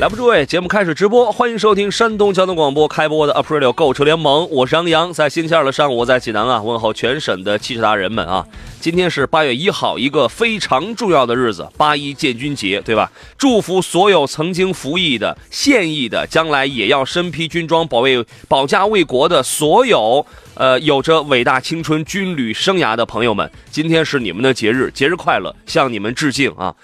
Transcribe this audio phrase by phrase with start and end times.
[0.00, 8.46] 来吧，诸位，节目开始直播，欢迎收听山东交通广播开播的 April 购车联盟，我是杨洋，在星期二的上午，我在济南啊，问候全省的汽车达人们啊。
[8.80, 13.12] 今天是八月一号，一个非常重要的日子，八一建军节，对吧？
[13.36, 20.24] 祝福所有曾经服役的、现役的，将来也要身披军装保卫、保家卫国的所有，
[20.54, 26.74] 呃，有着伟大青春军旅生涯的朋友们，今天是你们的节日，节日快乐，向你们致敬啊！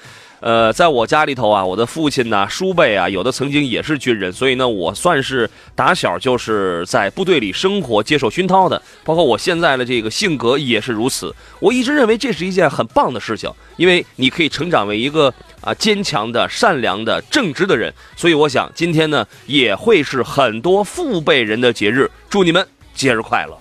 [0.40, 8.80] 呃，在我家里头啊，我的父亲呢、叔辈啊，有的曾经也是军人，所以呢，我算是打小就是在部队里生活、接受熏陶的。
[9.02, 11.34] 包括我现在的这个性格也是如此。
[11.58, 17.92] 我一直认为这是一件很棒的事情，因为你可以成长为一个啊坚强的、善良的、正直的人。
[18.14, 23.58] 所以我想今天呢，也会是很多父辈人的节日，祝你们节日快乐！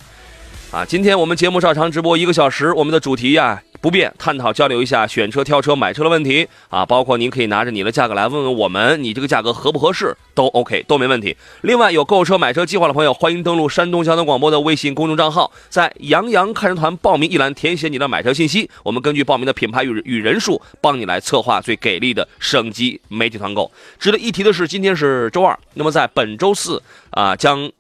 [0.77, 3.61] 啊，今天我们节目照常直播一个小时，我们的主题呀。
[3.86, 11.38] 不便探讨交流一下选车、挑车、买车的问题啊，包括您可以拿着你的价格来问问我们，你这个价格合不合适，都 OK，都没问题。
[11.61, 23.72] 另外有购车、买车计划的朋友，欢迎登录山东交通广播的微信公众账号，在“杨洋看车团”报名一栏填写你的买车信息，我们根据报名的品牌与与人数，帮你来策划最给力的省级媒体团购。
[24.00, 27.72] 值得一提的是，今天是周二，那么在本周四啊将。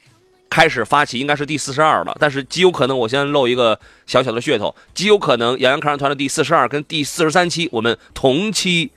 [0.55, 8.89] 开始发起应该是第四十二了，但是极有可能我先露一个小小的噱头，极有可能杨洋看车团的第四十二跟第四十三期我们同期。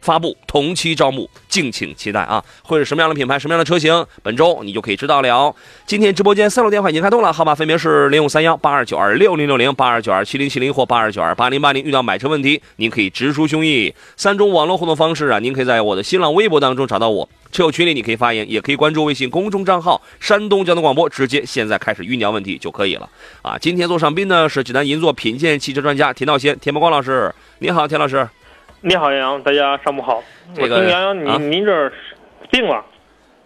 [0.00, 2.44] 发布同期招募，敬请期待啊！
[2.62, 4.04] 会是什么样的品牌，什么样的车型？
[4.22, 5.56] 本周你就可以知道了。
[5.86, 11.82] 今天直播间三路电话已经开通了，号码分别是零五三幺八二九二六零六零八二九二七零七零或八二九二八零八零。
[11.82, 13.94] 遇到买车问题，您可以直抒胸臆。
[14.14, 23.08] 三种网络互动方式啊，您可以在我的新浪微博当中找到我，车友群里你可以发言，也可以关注微信公众账号山东交通广播，直接现在开始酝酿问题就可以了
[23.42, 23.56] 啊！
[23.56, 28.28] 今天做上宾呢是济南银座品鉴汽车专家田道先、田伯光老师，你好，田老师。
[28.80, 30.20] 你好，杨洋，大家上午好。
[30.52, 31.92] 这个杨洋，您您这
[32.50, 32.84] 病了？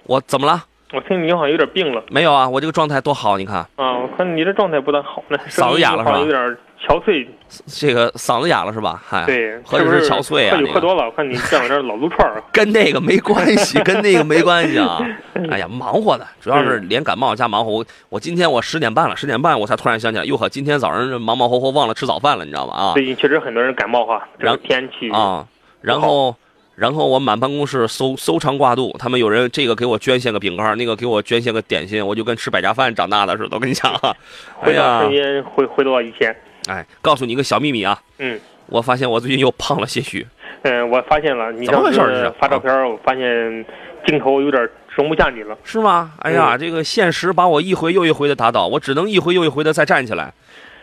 [0.05, 0.65] 我怎么了？
[0.93, 2.03] 我听你好像有点病了。
[2.09, 3.56] 没有啊，我这个状态多好，你看。
[3.76, 6.19] 啊，我看你这状态不太好呢， 嗓子哑了是吧？
[6.19, 7.26] 有点憔悴。
[7.66, 9.03] 这个嗓子哑了是吧？
[9.06, 10.56] 嗨，对，或者是憔悴啊？
[10.56, 14.98] 喝酒喝多了，我看你像有点老撸串儿 跟那个没关系， 跟那个没关系啊。
[15.50, 17.71] 哎呀，忙活的，主要是连感冒加忙活。
[17.71, 22.72] 我我今天我十点半了，十点半我才突然想起来，哟呵，今天早上忙忙活活忘了吃早饭了，你知道吗？
[22.75, 22.93] 啊。
[22.94, 25.47] 最近确实很多人感冒哈，这天气啊。
[25.82, 26.34] 然后，
[26.78, 33.56] 然后我满办公室搜搜肠挂肚，他们有人这个给我捐献个饼干，那个给我捐献个点心，我就跟吃百家饭长大的似的。
[33.56, 34.15] 我跟你讲啊，
[34.59, 36.34] 回到声音回回到以前。
[36.69, 40.25] 哎，告诉你一个小秘密啊，嗯，我发现我最近又胖了些许。
[40.62, 42.33] 嗯，我发现了，你怎么回事？
[42.39, 43.66] 发照片，我发现
[44.06, 46.12] 镜头有点容不下你了，是吗？
[46.21, 50.33] 哎呀，这个现实把我一回又一回的打倒，我只能一回又一回的再站起来。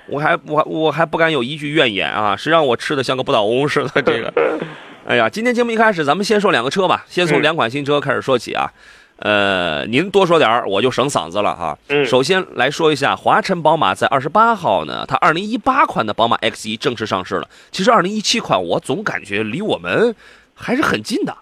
[0.07, 2.35] 我还我我还不敢有一句怨言啊！
[2.35, 4.01] 谁让我吃的像个不倒翁似的？
[4.03, 4.31] 这个，
[5.07, 8.71] 哎呀，今天节目一开始，咱们先说两个车吧，先从两款新车开始说起啊。
[9.17, 11.77] 呃，您多说点儿我就省嗓子了哈。
[11.89, 12.03] 嗯。
[12.03, 17.47] 首先来说一下，华晨宝马在二十八号呢，它二零一八款的宝马 X 一正式上市了。
[17.69, 20.15] 其实二零一七款我总感觉离我们
[20.55, 21.37] 还是很近的，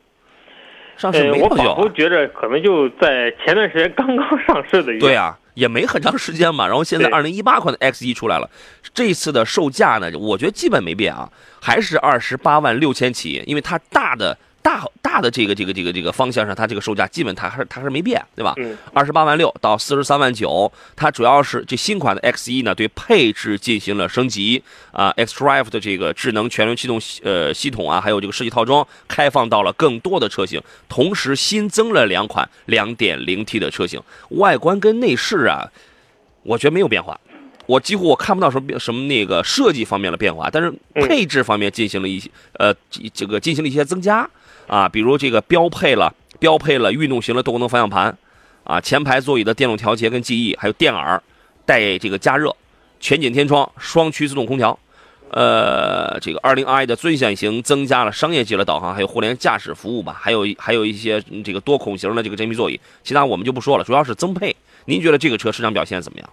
[0.98, 1.64] 上市没多久。
[1.64, 5.00] 我仿佛觉着可能就在前段时间刚刚上市的一。
[5.00, 5.38] 对呀。
[5.54, 8.50] 也没很长时间嘛，然后现在二零一八款的 X 一出来了，
[8.94, 11.30] 这次的售价呢，我觉得基本没变啊，
[11.62, 14.38] 还是二十八万六千起，因为它大的。
[14.64, 18.54] 大大的这个这个这个这个方向上，它这个售价基本它还是它还是没变，对吧？
[18.58, 18.76] 嗯。
[18.94, 35.70] 二十八万六到四十三万九，它主要是这新款的 X 一呢，对配置进行了升级啊，X Drive 的这个智能全轮驱动呃系统啊，还有这个设计套装开放到了更多的车型，同时新增了两款两点零 T 的车型，外观跟内饰啊，
[36.44, 37.20] 我觉得没有变化，
[37.66, 42.74] 我几乎我看不到什么什么那个设计方面的变化，但是配置方面进行了一些呃
[43.14, 44.30] 这个进行了一些增加。
[44.66, 48.18] 啊，比如这个标配了标配了运动型的多功能方向盘，
[48.64, 51.22] 啊，前排座椅的电动调节跟记忆，还有电耳，
[51.66, 52.56] 带这个加热，
[53.02, 54.80] 全景天窗，双区自动空调，
[55.32, 64.56] 呃，这个 20i 的尊享型增加了商业级的导航，还有互联驾驶服务吧，还有还有一些这个多孔型的这个真皮座椅，其他我们就不说了，主要是增配。
[64.86, 66.30] 您觉得这个车市场表现怎么样？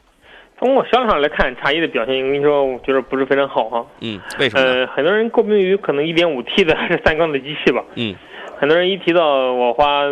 [0.61, 3.87] 从我销量上来看，叉一的表现，我跟你说，我觉得不是非常好哈。
[4.01, 4.63] 嗯，为什么？
[4.63, 7.83] 呃，很多人诟病于可能 1.5T 的还是三缸的机器吧。
[7.95, 8.15] 嗯，
[8.59, 10.03] 很多人一提到我花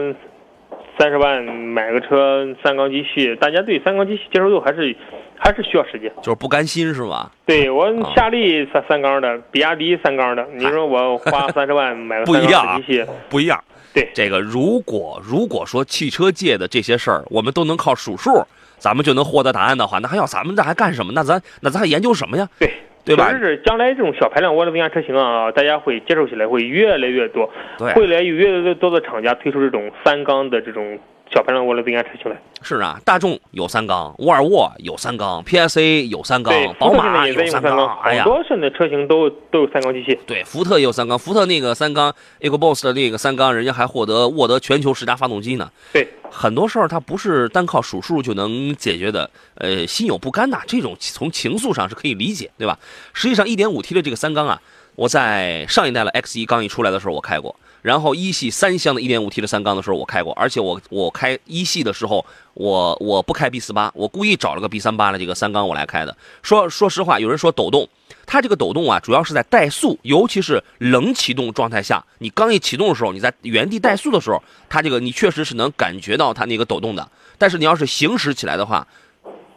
[0.98, 4.96] 三十万买个车三缸机器，大家对三缸机器接受度还是
[5.36, 6.10] 还是需要时间。
[6.22, 7.30] 就是不甘心是吧？
[7.44, 7.86] 对我
[8.16, 13.62] 夏利三三缸的，比亚迪三缸的，你说我花 三十万买个三缸的机器，不一样。
[13.92, 18.42] 对这个，如果如果说汽车界的这些事儿，我们都能靠数数。
[18.78, 21.12] 咱们就能获得答案的话，那还要咱们这还干什么？
[21.14, 22.48] 那咱那咱还研究什么呀？
[22.58, 22.72] 对，
[23.04, 23.30] 对吧？
[23.38, 30.98] 是将来这种小排量涡轮增压车型啊，大家会接受起来会越来越多，对，未来有越来越多的厂家推出这种三缸的这种。
[31.32, 40.18] 小排量涡轮增压车型来是啊，大众有三缸，沃尔沃有三缸，PSA 有三缸，宝马也三缸，哎呀，好多现在车型都都有三缸机器。
[40.26, 45.70] 对，福特也有三缸，福特那个三缸，EcoBoost 的那个三缸，人家还获得沃德全球十佳发动机呢。
[45.92, 52.78] 对，很多事儿它不是单靠数数就能解决的，呃，心有不甘呐，这种从情愫上是可以理解，对吧？
[53.12, 54.60] 实际上，1.5T 的这个三缸啊，
[54.96, 57.54] 我在上一代的 X1 刚一出来的时候我开过。
[57.88, 66.14] 然后一系三厢的 1.5T 的三缸的时候，我开过，而且我我开一系的时候，我我不开 B48，我故意找了个 B38 的这个三缸我来开的。
[66.42, 67.88] 说说实话，有人说抖动，
[68.26, 77.08] 它这个抖动啊，主要是在怠速，尤其是冷启动状态下，你刚一启动的时候，你在原地怠速的时候，它这个你确实是能感觉到它那个抖动的。
[77.38, 78.86] 但是你要是行驶起来的话，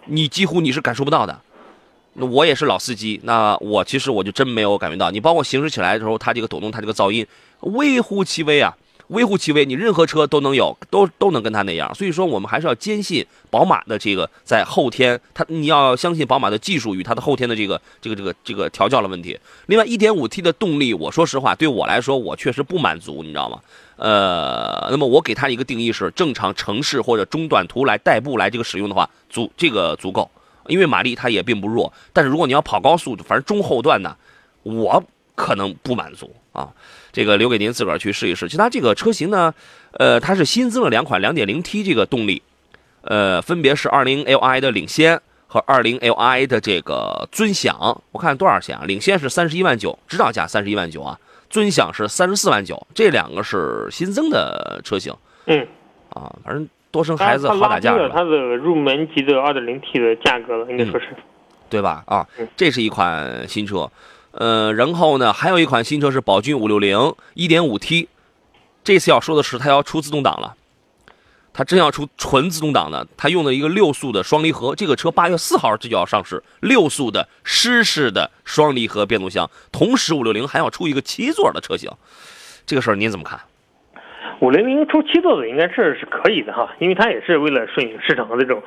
[0.06, 1.38] 你几乎你是感受不到的。
[2.14, 5.12] 那我也是老司机，那我其实我就真没有感觉到。
[5.12, 7.26] 你包括行驶起来的时候，它这个抖动，它这个噪音。
[7.62, 8.76] 微乎其微啊，
[9.08, 11.94] 微乎其微，你任何车都能有，都都能跟它那样。
[11.94, 19.38] 所以说，我们还是要坚信宝马的这个在后天，它你要相信宝马的技术与它的后天的这个这个这个这个调教的问题。
[19.68, 23.60] 另外，1.5T 的动力，我说实话，对我来说，我确实不满足，你知道吗？
[23.98, 30.28] 呃，那么我给它一个定义是，正常城市或者中短途来代步来这个使用的话，足这个足够，
[30.68, 31.92] 因为马力它也并不弱。
[32.12, 34.16] 但是如果你要跑高速，反正中后段呢，
[34.64, 35.04] 我
[35.36, 36.70] 可能不满足啊。
[37.12, 38.48] 这个留给您自个儿去试一试。
[38.48, 39.54] 其他这个车型呢，
[40.00, 42.42] 呃，它是新增了两款 2.0T 这个动力，
[43.02, 48.02] 呃，分别是 20Li 的领先和 20Li 的这个尊享。
[48.14, 48.84] 我看多少钱啊？
[48.86, 51.20] 领先是三十一万九，指导价三十一万九啊，
[51.50, 52.88] 尊享是三十四万九。
[52.96, 55.14] 这两个是新增的车型。
[55.48, 55.68] 嗯，
[56.12, 61.10] 啊，反正多生孩子好打架了它的入门级的 2.0T 的价格了，应该说是，
[61.70, 62.04] 对吧？
[62.06, 62.26] 啊，
[62.56, 63.92] 这是一款新车。
[64.32, 68.08] 呃，然后呢，还有一款新车是宝骏五六零一点五 T，
[68.84, 70.56] 这次要说的是它要出自动挡了，
[71.54, 81.92] 它真要出纯自动挡的，它用的一个六速的双离合，这个车八月四号这就要上市，六速的湿式的双离合变速箱，同时五六零还要出一个七座的车型，
[82.66, 83.40] 这个事儿您怎么看？
[84.42, 88.62] 五零零出七座的应该是是可以的哈，因为它也是为了顺应市场的这种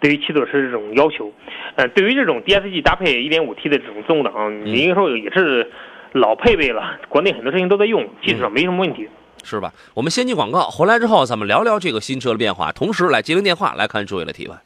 [0.00, 1.32] 对于七座车这种要求。
[1.76, 5.70] 呃，对于这种 DSG 搭配一点五 T 的这种自动挡，应该说也是
[6.12, 9.08] 老配备了，国内很多车型都在用，技术上没什么问题，
[9.44, 9.72] 是吧？
[9.94, 14.58] 我们先进广告，回来之后咱们聊聊这个新车的变化，同时来接听电话来看诸位的提问。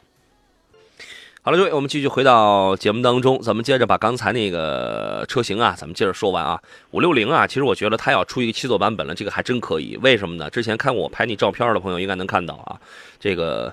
[1.45, 6.59] 好了，各位，我们继续回到节目当中，咱们接着把刚才那个车型啊，咱们接着说完啊。
[6.89, 9.95] 五六零啊，其实我觉得它要出一个七座版本了，这个还真可以。
[10.01, 10.49] 为什么呢？
[10.49, 12.81] 之前看过我拍那照片的朋友应该能看到啊，
[13.19, 13.71] 这个。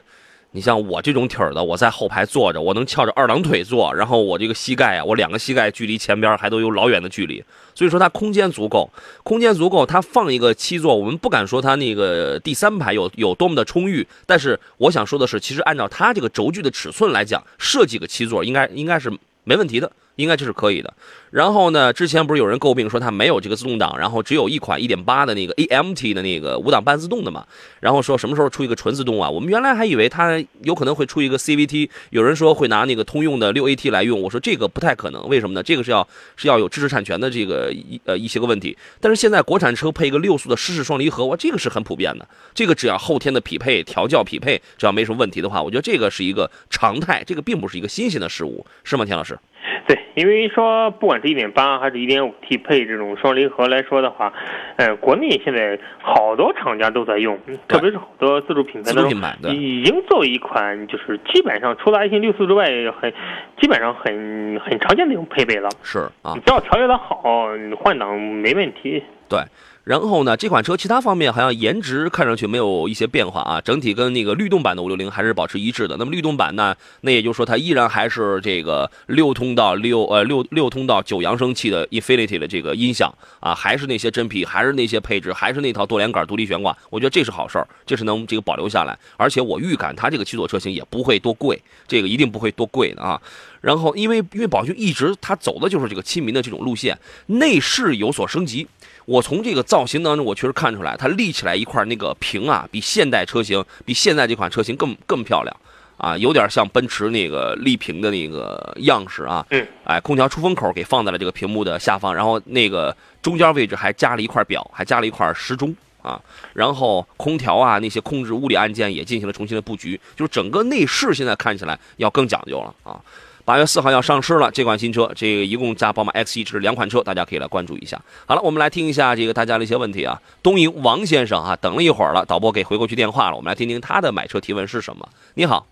[0.54, 7.42] 你像我这种体儿的，我在后排坐着，我能翘着二郎腿坐，然后我这个膝盖啊，我两个膝盖距离前边还都有老远的距离，
[7.74, 8.90] 所以说它空间足够，
[9.22, 19.10] 空间足够，它放一个七座，我们不敢说它那个第三排有有多么的充裕，但是我想说的是，其实按照它这个轴距的尺寸来讲，设计个七座应该应该是
[19.44, 19.90] 没问题的。
[20.16, 20.92] 应该就是可以的。
[21.30, 27.46] 然后呢，之前不是有人诟病说它没有这个自动挡，然后只有一款1.8的那个 AMT 的那个五档半自动的嘛。
[27.80, 29.30] 然后说什么时候出一个纯自动啊？
[29.30, 34.20] 我们原来还以为它有可能会出一个 CVT，有人说会拿那个通用的 6AT 来用。
[34.20, 35.62] 我说这个不太可能，为什么呢？
[35.62, 38.76] 这个是要是要有知识产权的这个一呃一些个问题。
[39.00, 42.28] 但是现在国产车配一个六速的湿式双离合，哇，这个是很普遍的。
[42.52, 49.38] 这个只要后天的匹配调教匹配，只要没什么问题的话，我觉得这个是一个常态，这个并不是一个新鲜的事物，是吗，田老师？
[49.86, 54.32] 对，因为说不管是一点八还是一点五 T 配这种双离合来说的话，
[54.76, 57.38] 呃，国内现在好多厂家都在用，
[57.68, 62.66] 特别是好多自主品牌自主品牌已经作为一款就是基本上除了爱信六速之外，
[63.00, 63.12] 很
[63.60, 65.68] 基本上很很常见的一种配备了。
[65.82, 69.02] 是啊，只要调节的好，换挡没问题。
[69.28, 69.40] 对。
[69.84, 75.96] 然后呢，这款车其他方面好像颜值看上去没有一些变化啊，整体跟那个律动版的五六零还是保持一致的。
[75.96, 86.76] 那么律动版呢，那也就是说它依然还是这个六通道六呃六六通道九扬声器的 Infinity 的这个音响啊，还是那些真皮，还是那些配置，还是那套多连杆独立悬挂。
[86.88, 88.96] 我觉得这是好事儿，这是能这个保留下来。
[89.16, 93.20] 而且我预感它这个七座车型也不会多贵，这个一定不会多贵的啊。
[93.62, 98.66] 然后因为因为宝骏一直它走的就是这个亲民的这种路线，内饰有所升级。
[99.04, 105.56] 我从这个造型当中，我确实看出来，它立起来一块那个屏啊，比现代车型，比现在这款车型更更漂亮，
[105.96, 109.44] 啊，有点像奔驰那个立屏的那个样式啊。
[109.50, 109.66] 嗯。
[109.84, 116.20] 哎，空调出风口给放在了这个屏幕的下方，然后那个中间位置还加了一块表，还加了一块时钟啊。
[116.52, 123.00] 然后空调啊那些控制物理按键也进行了重新的布局，就是整个内饰现在看起来要更讲究了啊。
[123.44, 128.00] 八月四号要上市了，这款新车，这个一共加宝马 X1，这是两款车，大家可以来关注一下。
[128.24, 130.20] 好了，我们来听一下这个大家的一些问题啊。
[130.44, 135.08] 东营王先生啊，等了一会儿了，导播给回过去电话了，我们来听听他的买车提问是什么。
[135.34, 135.66] 你好，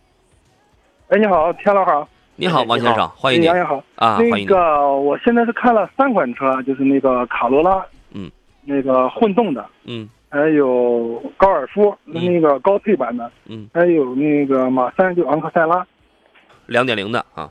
[1.08, 2.08] 哎，你好，田老好。
[2.34, 3.44] 你好，王先生，欢迎你。
[3.44, 8.28] 杨好啊，欢迎那个，我现在是看了三款车，就是那个卡罗拉，嗯，
[8.64, 15.86] 那个混动的，嗯，还有高尔夫那个高配版的，嗯，还有那个马三就昂克赛拉，
[16.66, 17.48] 两点零的啊。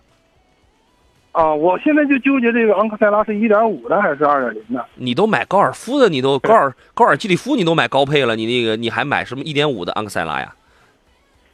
[1.32, 4.86] 啊，我现在就纠结这个昂克赛拉是一点五的还是二点零的？
[4.96, 10.54] 你都买高尔夫的，你都高尔高尔基里夫，你都买高配了，你那个你还买什么一点五的昂克赛拉呀？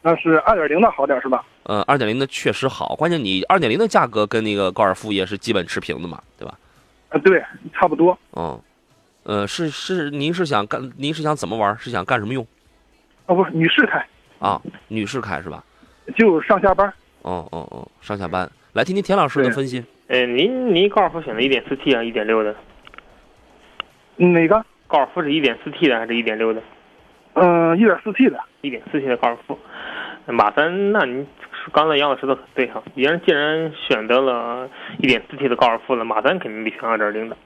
[0.02, 1.44] 那是二点零的好点是吧？
[1.64, 6.58] 嗯，二点零的确实好，关键你二点零的价格跟那个高尔夫也是基本持平的嘛，对吧？
[7.10, 8.18] 啊，对，差不多。
[8.34, 8.60] 嗯，
[9.24, 10.92] 呃，是是，您是想干？
[10.96, 11.78] 您是想怎么玩？
[11.80, 12.46] 是想干什么用？
[13.26, 14.06] 哦，不是，女士开。
[14.40, 15.64] 啊，女士开是吧？
[16.16, 16.88] 就上下班。
[17.24, 18.50] 哦哦哦，上下班。
[18.76, 19.82] 来听听田老师的分析。
[20.10, 22.54] 呃，您您高尔夫选的一点四 T 啊，一点六的？
[24.18, 24.66] 哪个？
[24.86, 26.62] 高尔夫是一点四 T 的还是一点六的？
[27.36, 28.38] 嗯，一点四 T 的。
[28.60, 29.58] 一点四 T 的高尔夫。
[30.26, 31.26] 马三，那您
[31.72, 37.38] 刚才杨老师的很对哈，别人既然选择了一点四 T 的高尔夫了，马三肯定得选二点零的。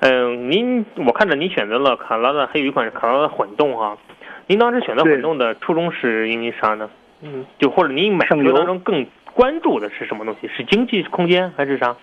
[0.00, 3.96] 嗯，您我看着您选择了卡罗拉，还有一款卡罗拉混动哈。
[4.46, 6.90] 您当时选择混动的初衷是因为啥呢？
[7.22, 9.06] 嗯，就或者您买车当中更。
[9.36, 10.48] 关注的是什么东西？
[10.48, 11.94] 是经济空间还是啥？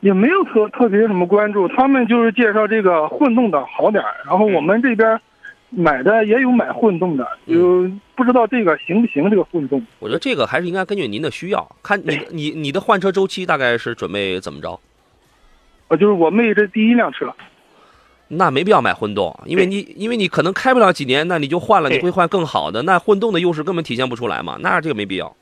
[0.00, 5.20] 也没有特特别什么关注，他们就是介绍这个混动的好点儿，然后我们这边
[5.68, 9.28] 买的也有买混动的，有不知道这个行不行？
[9.28, 14.80] 这个混动，我觉得这个还是应该根据您的需要，看你 你你的换车周期大概是准备怎么着？
[15.88, 17.30] 呃，就是我妹这第一辆车，
[18.28, 25.34] 那没必要买混动，因为你因为你可能开不了几年，那你就换了，你会换更好的，那混动的优势根本体现不出来嘛，那这个没必要。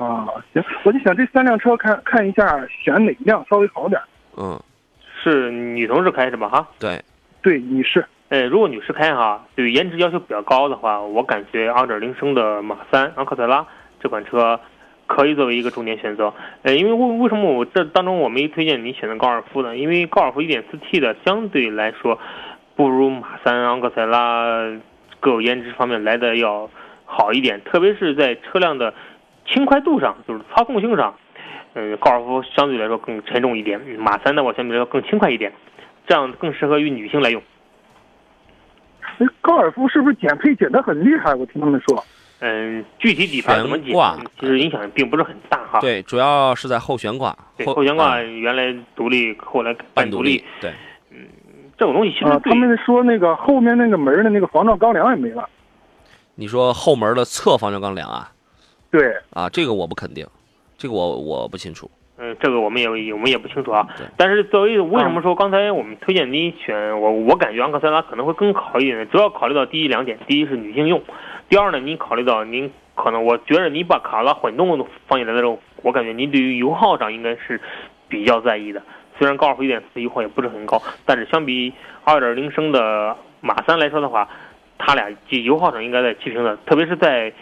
[0.00, 4.00] 啊，行，我就想这三辆车看看一下，选哪辆稍微好点
[4.38, 4.58] 嗯，
[5.22, 6.48] 是女同志开是吧？
[6.48, 6.98] 哈，对，
[7.42, 8.02] 对，女士。
[8.30, 13.66] 哎，如果女士开哈，对颜值要求比较高的话，我感觉2.0升的马三昂克赛拉
[14.00, 14.58] 这款车
[15.06, 16.32] 可以作为一个重点选择。
[16.62, 19.76] 呃，因为为为什么我这当中我没推荐你选择高尔夫呢？
[19.76, 22.18] 因为高尔夫 1.4T 的相对来说
[22.74, 24.46] 不如马三昂克赛拉
[25.18, 26.70] 各有颜值方面来的要
[27.04, 28.94] 好一点，特别是在车辆的。
[29.52, 31.14] 轻快度上就是操控性上，
[31.74, 35.52] 嗯，高尔夫相对来说更沉重一点，马三的我相对来说更轻快一点，
[36.06, 37.42] 这样更适合于女性来用。
[39.18, 41.34] 那高尔夫是不是减配减的很厉害？
[41.34, 42.04] 我听他们说。
[42.42, 43.94] 嗯，具体底盘怎么减，
[44.38, 45.78] 其实影响并不是很大哈。
[45.78, 47.36] 对，主要是在后悬挂。
[47.54, 50.42] 对，后悬挂原来独立，后来半独立。
[50.58, 50.72] 对，
[51.10, 51.18] 嗯，
[51.76, 55.46] 这种东西其实他们说那个后面那个门的那个防撞钢梁也没了。
[56.34, 58.32] 你说后门的侧防撞钢梁啊？
[58.90, 60.26] 对啊，这个我不肯定，
[60.76, 61.90] 这个我我不清楚。
[62.22, 63.88] 嗯，这个我们也我们也不清楚啊。
[64.16, 71.02] 但是作为为什么说刚才我们推荐你选我，我感觉昂克赛拉可能会更好一点，主要考虑到第一两点，第一是女性用，
[71.48, 77.58] 第二呢，您考虑到您可能我觉得你把卡罗拉混动放进来的时候，我感觉您对于油耗上应该是
[78.06, 78.82] 比较在意的。
[79.18, 81.72] 虽然高尔夫一点四油耗也不是很高，但是相比
[82.04, 84.28] 二点零升的马三来说的话，
[84.76, 87.32] 它俩油耗上应该在齐平的，特别是在。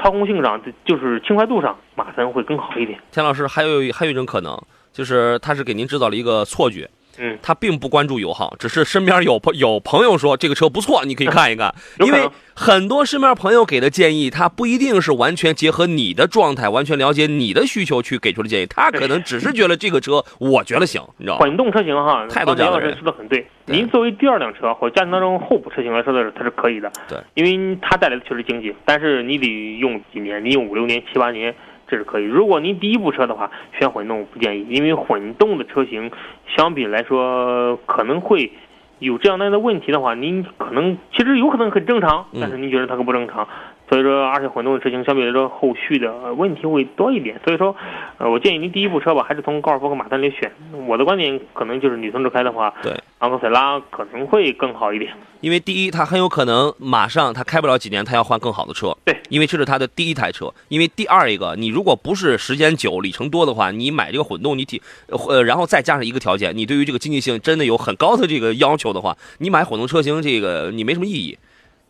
[0.00, 2.98] 操控性上，就是轻快度上，马三会更好一点。
[3.10, 4.60] 田老师，还有还有一种可能，
[4.92, 6.88] 就是他是给您制造了一个错觉。
[7.18, 11.74] 嗯，他并不关注油耗，只是身边有朋有朋友说这个车不错，你可以看一看。
[12.04, 18.66] 因为很多身边朋友给的建议，他不一定是完全结合你的状态，完全了解你的需求去给出的建议。
[18.66, 21.44] 他可能 只是觉得这个车，我觉得行，你知道吗？
[21.44, 23.46] 混动车型哈，太多这样的人说的很对。
[23.66, 26.90] 您作为第二辆车或家庭当中候补车型来说的，它是可以的。
[27.08, 29.46] 对，因为它带来的确实经济，但是你得
[29.78, 31.54] 用几年，你用五六年、七八年。
[31.86, 32.24] 这是可以。
[32.24, 36.10] 如果您第一部车的话，选混动不建议，因为混动的车型
[36.56, 38.52] 相比来说可能会
[38.98, 43.46] 有这样那样的问题的话，您可能其实有可能很正常，但是您觉得它可不正常。
[43.88, 47.38] 所以说，而且混动的车型相对来说后续的呃问题会多一点。
[47.44, 47.76] 所以说，
[48.18, 50.50] 呃，我建议您第一部车吧，还是从高尔夫和马三里选。
[50.86, 55.12] 我的观点可能就是女同志开的话，对，昂克赛拉可能会更好一点。
[55.42, 58.96] 因为第一，它很有可能马上它开不了几年，它要换更好的车。
[59.04, 60.50] 对，因为这是它的第一台车。
[60.68, 71.36] 因为第二一个，你如果不是时间久、里程多的话，你买这个混动，你体呃，然后再加上一个条件，你对于这个经济性真的有很高的这个要求的话，你买混动车型这个你没什么意义。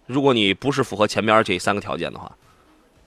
[0.07, 2.31] 如果你不是符合前面这三个条件的话，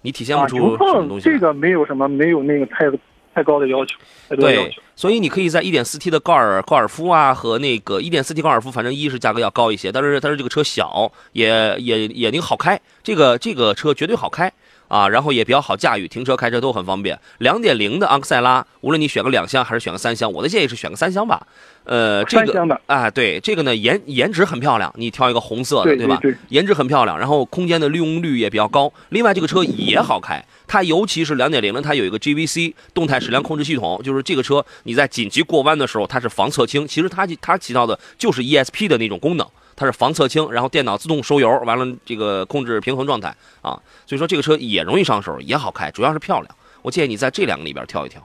[0.02, 2.86] 你体现不啊，出什么东西这个没有什么，没有那个太
[3.34, 3.98] 太高的要求，
[4.30, 14.52] 太多要对求。，所以你可以在 1.4T 的高尔高尔夫啊和那个 1.4T 高尔夫，反正一是价格要高一些，但是但是这个车小，也也也那个好开，这个这个车绝对好开
[14.88, 17.20] 啊，然后也比较好驾驭，停车开车都很方便。
[17.40, 21.46] 两点零的昂克赛拉，无论你选个两厢还是选个三厢，我的建议是选个三厢吧。
[21.84, 26.18] 呃，这个啊，对这个呢颜颜值很漂亮，你挑一个红色的，吧？
[26.22, 28.92] 对对对颜值很漂亮，然后空间的利用率也比较高。
[29.10, 43.30] 另外，这个车也好开，它尤其是两点零的，它有一个 GVC 动态矢量控制系统，就是这个车你在紧急过弯的时候，它是防侧倾，其实它它起到的就是 ESP 的那种功能，它是防侧倾，然后电脑自动收油，完了这个控制平衡状态
[43.62, 46.54] 啊，所以说这个车也容易上手，也好开，主要是漂亮。
[46.82, 48.22] 我建议你在这两个里边挑一挑。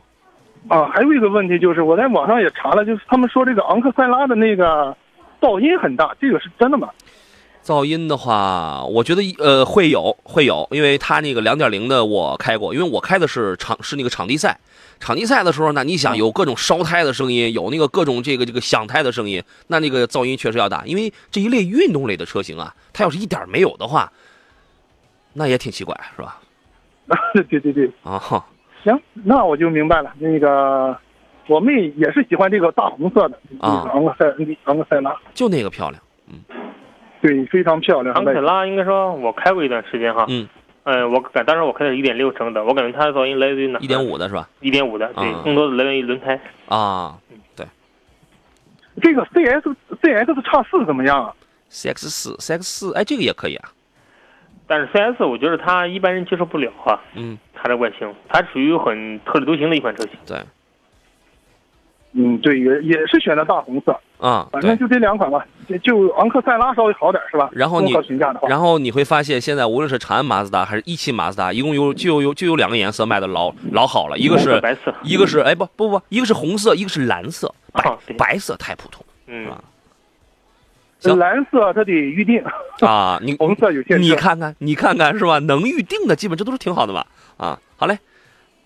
[0.69, 4.97] 啊，还有一个问题就是，我在网上也查了，就是他们说这个昂克赛拉的那个
[5.41, 6.89] 噪音很大，这个是真的吗？
[7.65, 14.59] 噪音的话，我觉得呃会有会有，因为它那个两点零的我开过，因为我开的是场是那个场地赛，
[15.03, 24.13] 场地赛的时候呢，你想有各种烧胎的声音，有那个各种这个这个响胎的声音，那那个噪音确实要大，因为这一类运动类的车型啊，它要是一点没有的话，
[25.33, 26.41] 那也挺奇怪，是吧？
[27.35, 28.47] 对对对，啊哈，
[28.85, 30.13] 行，那我就明白了。
[30.19, 30.97] 那个
[31.49, 34.33] 我妹也是喜欢这个大红色的啊昂克赛
[34.67, 36.39] 昂克赛拉，就那个漂亮，嗯
[37.21, 38.15] 对，非常漂亮。
[38.15, 40.49] 昂克赛拉应该说我开过一段时间哈，嗯，
[40.85, 43.79] 呃，我感当时我开的是一点六升的，我感觉它的噪音来自于哪？
[43.79, 44.49] 一点五的是吧？
[44.61, 46.41] 一点五的，对啊，更多的来源于轮胎。
[46.67, 47.19] 啊
[47.55, 47.67] 对
[49.01, 49.65] 这个 CS
[50.03, 51.33] CX 叉四怎么样啊
[51.71, 53.71] ？，CX 四，CX 四，哎，这个也可以啊，
[54.67, 60.13] 但是 CS 我觉得它一般人接受不了啊，嗯，它的外形，它属于很特立独行的一款车型。
[60.27, 60.39] 对，
[62.13, 64.77] 嗯，对，也也是选的大红色，啊，反正。
[64.79, 65.47] 就这两款吧。
[65.69, 67.49] 就就昂克赛拉稍微好点是吧？
[67.53, 79.63] 然后你评价的话，然后你会发现，现在无论是长安马自达还是一汽马自达，一共有就有就有两个颜色卖的老老好了，一个是白色，一个是哎不不不，一个是红色，一个是蓝色，白、啊白色太普通嗯，啊
[80.99, 82.43] 行蓝色它得预定，
[82.81, 83.19] 啊！
[83.23, 83.99] 你 红色有限制。
[83.99, 85.39] 你看看你看看是吧？
[85.39, 87.07] 能预定的基本这都是挺好的吧？
[87.39, 87.99] 啊，好嘞，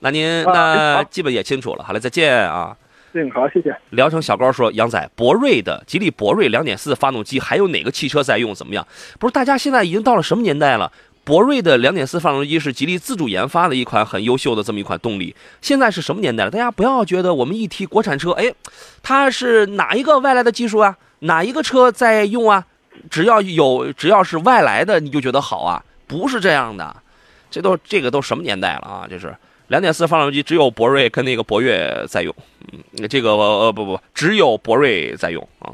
[0.00, 2.76] 那您那基本也清楚了，好嘞，再见啊！
[3.16, 3.74] 嗯，好，谢谢。
[3.90, 8.55] 聊城小高说：“杨仔，博瑞的吉利博瑞2.4发动机还有哪个汽车在用？
[8.55, 8.87] 怎么样？
[9.18, 10.92] 不是，大家现在已经到了什么年代了？
[11.24, 15.35] 博瑞的2.4发动机是吉利自主研发的一款很优秀的这么一款动力。
[15.62, 16.50] 现在是什么年代了？
[16.50, 18.52] 大家不要觉得我们一提国产车，哎，
[19.02, 20.96] 它是哪一个外来的技术啊？
[21.20, 22.66] 哪一个车在用啊？
[23.11, 25.83] 只要有只要是外来的，你就觉得好啊？
[26.07, 26.94] 不是这样的，
[27.50, 29.07] 这都这个都什么年代了啊？
[29.09, 29.35] 这是。”
[29.68, 32.35] 两点四发动机只有博瑞跟那个博越在用，
[32.72, 35.72] 嗯，这个呃不不，只有博瑞在用啊。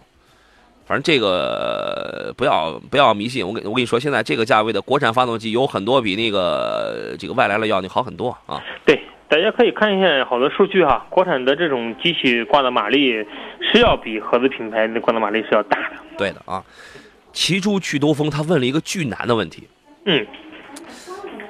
[0.84, 8.62] 反正这个不要不要迷信，我跟我跟你说，现在这个价位的国产发动机有很多比那个这个外来的要你好很多啊。
[8.84, 13.24] 对，大家可以看一下好多数据哈，国产的这种机器挂的马力
[13.60, 15.96] 是要比合资品牌的挂的马力是要大的。
[16.18, 16.62] 对的啊。
[17.32, 19.66] 骑出去兜风，他问了一个巨难的问题，
[20.04, 20.26] 嗯，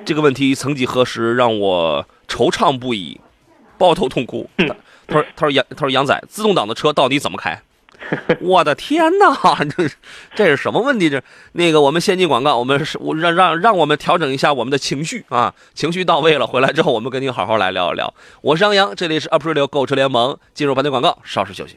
[0.04, 3.20] 这个问题曾几何时让我惆怅不已，
[3.76, 4.48] 抱头痛哭。
[4.56, 4.66] 他
[5.06, 7.60] 他说他说杨他说杨仔，自动挡的车到底怎么开？
[8.40, 9.96] 我的天哪，这是
[10.34, 11.10] 这是什么问题？
[11.10, 18.12] 这那个我们先进广告，我们是我让让让我们调整一下我们的情绪啊，情绪到位了，回来之后我们跟您好好来聊一聊。
[18.40, 21.76] 我是杨洋，这里是 Aprilio 购车联盟，进入排队广告，稍事休息。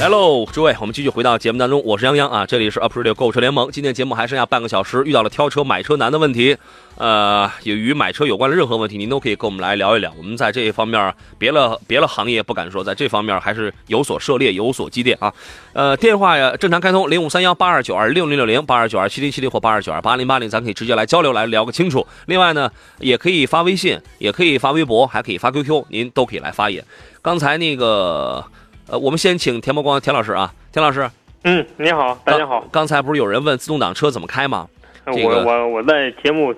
[0.00, 3.68] 来喽，诸位，我们继续回到节目当中，我是杨洋啊，这里是 Up Radio 购物车联盟。
[3.72, 6.56] 今天节目还剩下半个小时，遇到了挑车、买车难的问题，
[6.94, 10.14] 呃，也与买车有关的任何问题，您都可以跟我们来聊一聊。
[10.16, 15.34] 我们在这一方面，别了别的行业不敢说，在这方面还是有所涉猎、有所积淀啊。
[15.72, 22.06] 呃，电话呀正常开通，零五三幺八二九二六零六零八二九二七零七零或八二九二八零八零，咱可以直接来交流，来聊个清楚。
[22.26, 26.84] 另外呢，也可以发微信，也可以发微博，还可以发 QQ，您都可以来发言。
[27.20, 28.44] 刚才那个，
[28.90, 31.08] 呃，我们先请田伯光田老师啊，田老师。
[31.44, 32.66] 嗯，你好，大家好。
[32.72, 34.66] 刚才不是有人问自动挡车怎么开吗？
[35.04, 36.54] 这我个我我在节目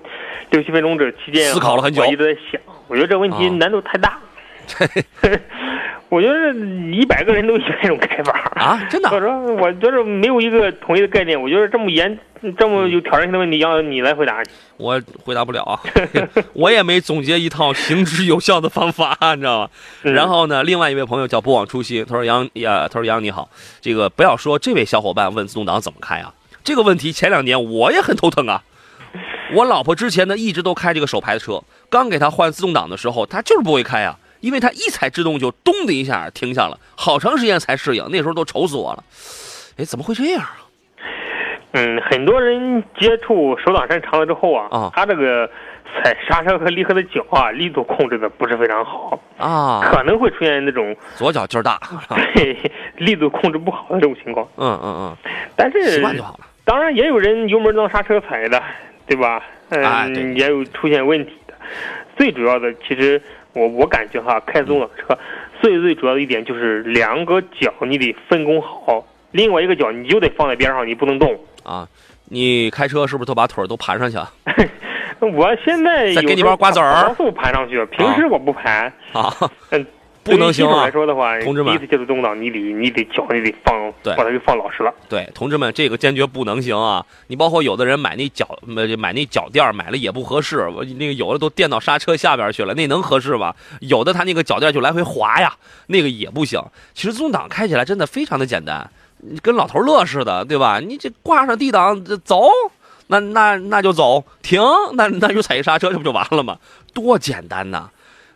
[0.49, 4.17] 六七分钟这期间思考了很久我一直在想，我觉得这问题啊难度太大。
[6.11, 6.53] 我觉得
[6.93, 11.41] 一百个人都有这种开法啊，真的我说，我觉得没有一个统一的概念。
[11.41, 12.19] 我觉得这么严、
[12.57, 14.43] 这么有挑战性的问题，要你来回答。
[14.75, 15.79] 我回答不了啊，
[16.51, 19.69] 我也没总结一套行之有效的方法，你知道吗？
[20.03, 28.61] 嗯然后呢，另外一位朋友叫不忘初心，他说杨呀，他说杨你好，这个不要说这位小伙伴问自动挡怎么开啊，这个问题前两年我也很头疼啊。
[29.53, 39.03] 我老婆之前呢一直都开这个手排的车，刚给她换自动挡的时候，她就是不会开啊，因为它一踩制动就咚的一下停下了，好长时间才适应，那时候都愁死我了。
[39.77, 40.57] 哎，怎么会这样啊？
[41.73, 45.49] 嗯，很多人接触手挡山长了之后啊，啊他这个
[46.03, 51.79] 踩刹车和离合的脚啊，力度控制的不是非常好，啊，可能会出现那种左脚劲儿大，
[52.35, 52.57] 对
[52.97, 54.45] 力度控制不好的这种情况。
[54.57, 55.17] 嗯嗯
[55.55, 56.39] 但嗯，习是惯就好了。
[56.65, 58.61] 当然也有人油门当刹车踩的，
[59.07, 59.41] 对吧？
[59.69, 61.53] 嗯，也有出现问题的。
[62.17, 63.21] 最主要的，其实
[63.53, 65.17] 我我感觉哈，开中了车
[65.61, 71.37] 最最主要的一点就是两个脚你得分工好，另外一个脚你就得放在边上，你不能动。
[71.63, 71.87] 啊，
[72.25, 74.31] 你开车是不是都把腿儿都盘上去啊？
[75.19, 78.91] 我现在再给你包瓜子儿把高速盘上去，平时我不盘。
[79.13, 79.31] 啊，
[79.69, 79.85] 嗯，
[80.23, 80.89] 不能行啊
[81.43, 84.93] 同志们第一次接触动挡，你得你得脚你得放，对把它给放老实了。
[85.09, 87.05] 对，同志们，这个坚决不能行啊！
[87.27, 93.55] 你包括有的人买那脚买买那脚垫儿买了也不合适，我那个有的都垫到刹车下边去了，那能合适吗？
[93.79, 95.53] 有的他那个脚垫就来回滑呀，
[95.87, 96.61] 那个也不行。
[96.93, 98.89] 其实自动挡开起来真的非常的简单，
[99.41, 100.79] 跟老头乐似的，对吧？
[100.79, 102.47] 你这挂上 D 档这走，
[103.07, 104.61] 那那那就走，停，
[104.93, 106.57] 那那就踩一刹车，这不就完了吗？
[106.93, 107.89] 多简单呐！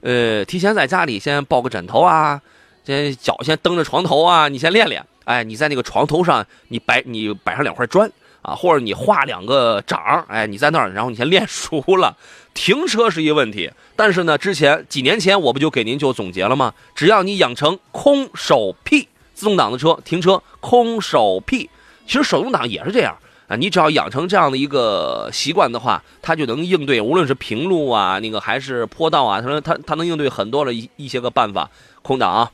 [0.06, 2.39] 呃，提前在家里先抱个枕头啊，
[2.86, 5.04] 先脚先蹬着床头啊，你先练练。
[5.24, 8.08] 哎，你在那个床头上，你摆你摆上两块砖
[8.44, 12.15] 啊，或者你画两个掌，哎，你在那儿，然后你先练熟了。
[12.54, 16.76] 停车是一个问题，但是呢，之前几年前我不就给您就总结了吗？
[16.94, 21.68] 只要你养成空手屁，自动挡的车停车空手屁，
[22.06, 23.18] 其实手动挡也是这样。
[23.48, 31.70] 啊，你只要养成这样的一个习惯的话，它就能应对，无论是平路啊，那个还是坡道啊，它能它它能应对很多的一一些个办法，
[32.02, 32.50] 空挡、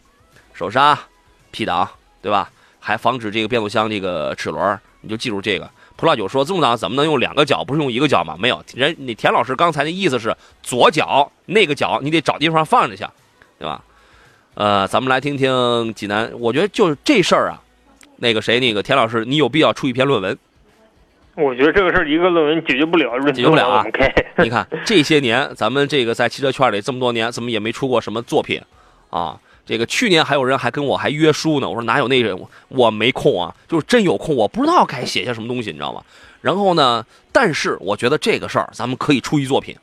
[0.53, 0.99] 手刹、
[1.51, 1.87] P 档，
[2.21, 2.51] 对吧？
[2.83, 5.69] 还防止这个变速箱这个齿轮，你就记住这个。
[5.95, 8.35] 葡萄酒说自动挡怎么能用两个脚，不是用一个脚吗？
[8.39, 13.05] 没有，人你田老师刚才的意思是左脚那个脚你得找地方放着去，
[13.59, 13.83] 对吧？
[14.55, 17.61] 呃，咱们来听听济南，我觉得就是这事儿啊，
[18.17, 20.37] 那个谁，那个田老师，你有必要出一篇论文。
[21.35, 23.85] 我觉得这个事儿一个论文解决不了，解决不了啊？
[24.43, 28.61] 你看这些年，咱们这个在汽车圈里这么多年，怎么也没出过什么作品
[29.09, 29.39] 啊？
[29.65, 36.01] 这个去年还有人还跟我还约书呢，我说哪有那人，我我没空啊，就是真有空，我不知道该写些什么东西，你知道吗？
[36.41, 39.75] 然后呢，但是我觉得这个事儿咱们可以出一作品，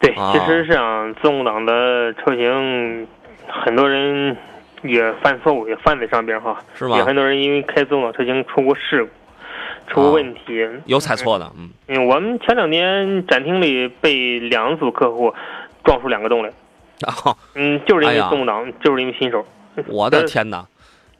[0.00, 3.06] 对，啊其实像自动挡的车型，
[3.48, 4.36] 很多人
[4.82, 6.60] 也犯错误，也犯在上边哈。
[6.74, 9.10] 是吗也很多人因为开自动挡车型出过事故，
[9.88, 10.66] 出问题。
[10.86, 15.32] 有踩错的，嗯，嗯，我们前两年展厅里被两组客户
[15.84, 16.50] 撞出两个洞来。
[17.04, 19.44] 然后嗯，就是因为动挡，就是因为新手，
[19.88, 20.64] 我的天哪，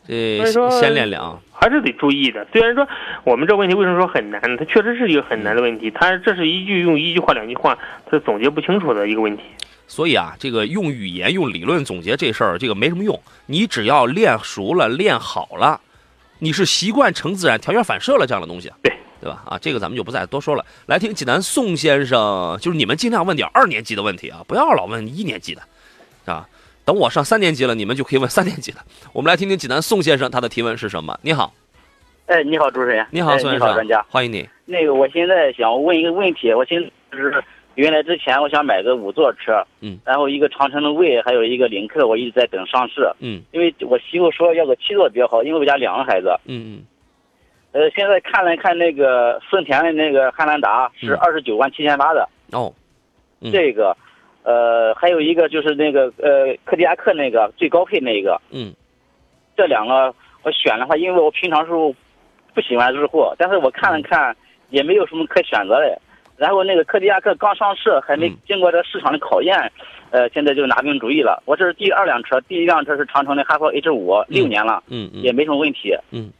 [0.06, 2.46] 这先练练啊，还是得注意的。
[2.52, 2.86] 虽然说
[3.24, 7.76] 我们这问题为什么说很难，它确实是一个很难的问题，它这是一句用一句话、两句话，
[8.08, 9.42] 它总结不清楚的一个问题。
[9.86, 13.20] 所以啊，这个用语言、用理论总结这事儿，这个没什么用。
[13.46, 15.80] 你只要练熟了、练好了，
[16.38, 19.42] 你是习惯成自然、条件反射了这样的东西，对对吧？
[19.46, 20.64] 啊，这个咱们就不再多说了。
[20.86, 25.62] 来听济南宋先生，就是你们尽量问点二年级的问题啊，不要老问一年级的，
[26.32, 26.46] 啊。
[26.86, 28.78] 等我上三年级了，你们就可以问三年级的。
[29.14, 31.18] 我们来听听济南宋先生他的提问是什么？
[31.22, 31.54] 你好，
[32.26, 33.06] 哎，你好，主持人。
[33.10, 34.04] 你好，哎宋先生，你好，专家。
[34.10, 34.46] 欢迎你。
[34.66, 37.42] 那个，我现在想问一个问题，我现在就是
[37.76, 43.10] 原来之前我想买个五座车，嗯，然后一个长城的魏，还有一个领克，我一直在等上市。
[43.18, 43.42] 嗯。
[43.52, 46.34] 因为我媳妇说要个七座比较好，因为我家两个孩子。
[46.46, 46.84] 嗯嗯，
[47.72, 52.72] 呃，现在看了看那个丰田的那个汉兰达是嗯二十九万七千八的，哦，
[53.40, 53.50] 嗯。
[53.50, 53.96] 这个，
[54.44, 58.72] 呃，还有一个就是那个呃柯迪亚克那个最高配那个，嗯。
[59.56, 61.94] 这两个我选的话，因为我平常时候
[62.54, 64.36] 不喜欢日货，但是我看了看
[64.70, 66.00] 也没有什么可选择的。
[66.36, 69.56] 然后那个柯迪亚克刚上市，还没嗯经过这市场的考验，
[70.10, 71.42] 呃，现在就拿定主意了。
[71.46, 75.94] 我这是第二辆车，第一辆车是长城的哈弗 H 五，六年了，嗯嗯也没什么问题。
[76.10, 76.30] 嗯。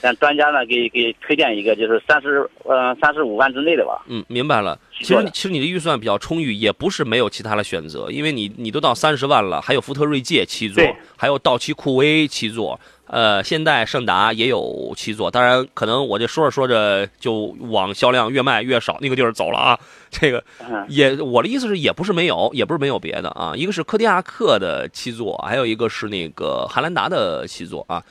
[0.00, 4.04] 但专家呢，给给推荐一个，就是三十呃三十五万之内的吧。
[4.06, 4.78] 嗯，明白了。
[4.92, 10.84] 其实其实你的预算比较充裕，也不是没有其他的选择，因为你你都到三十万了，还有福特锐界七座，
[11.16, 15.30] 还有道奇酷威七座，呃，现代胜达也有七座。
[15.30, 19.78] 当然，可能我这说着说着就往销量越卖越少那个地儿走了啊。
[20.10, 23.52] 这个嗯也我的意思是，也不是没有，也不是没有别的啊。
[23.54, 28.02] 一个是柯迪亚克的七座，还有一个是那个汉兰达的七座啊，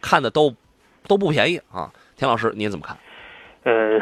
[0.00, 0.54] 看的都
[1.08, 1.90] 都不便宜啊。
[2.16, 2.96] 田老师，您怎么看？
[3.64, 3.98] 呃，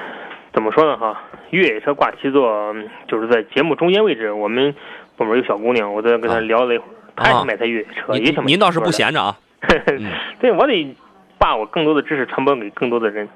[0.52, 1.22] 怎么说呢哈？
[1.50, 4.74] 越野车挂七座，嗯就是在节目中间位置，我们
[5.16, 9.38] 部门有小姑娘，我在跟她啊聊了一会儿，她也想买台越野车，也您想买您倒是不闲着啊。
[10.40, 10.96] 对，我得
[11.38, 13.28] 把我更多的知识传播给更多的人。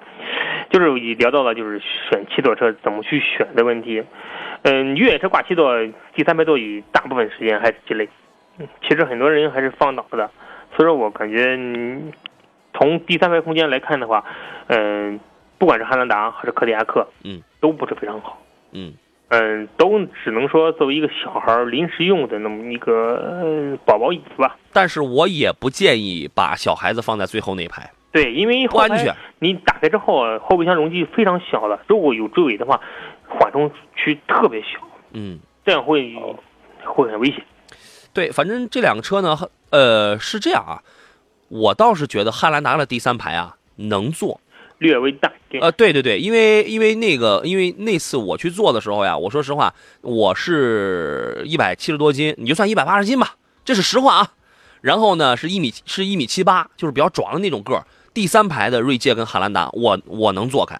[0.69, 4.03] 就是也聊到了就是选七座车怎么去选的问题。
[4.62, 5.73] 嗯，越野车挂七座，
[6.15, 8.09] 第三排座椅大部分时间还是鸡肋。
[8.59, 10.31] 嗯其实很多人还是放倒的，
[10.75, 12.12] 所以说我感觉，嗯，
[12.75, 14.25] 从第三排空间来看的话，
[14.67, 15.21] 嗯，
[15.59, 18.43] 不管是汉兰达还是柯迪亚克，嗯，都不是非常好。
[18.73, 18.95] 嗯
[19.29, 24.57] 嗯，都只能说作为一个小孩临时用的那么一个呃宝宝椅子吧。
[24.73, 29.15] 但是我也不建议把小孩子放在最后那一排，对，因为后排不安全。
[29.41, 32.81] 你打开之后啊，后备箱容积非常小的，如果有追尾的话，
[33.29, 34.79] 缓冲区特别小，
[35.12, 36.15] 嗯，这样会
[36.85, 37.43] 会很危险。
[38.15, 39.37] 对，反正这两个车呢，
[39.71, 40.83] 呃，是这样啊，
[41.49, 44.41] 我倒是觉得汉兰达的第三排啊能坐。
[44.79, 45.33] 略微大。
[45.61, 54.33] 呃，对对对，因为因为那个，因为那次我去做的时候呀，我说实话，我是一百七十多斤，你就算一百八十斤吧，这是实话啊。
[54.83, 57.87] 然后呢，是一米是一米七八，就是比较壮的那种个儿。
[58.12, 60.79] 第三排的锐界跟汉兰达，我我能坐开。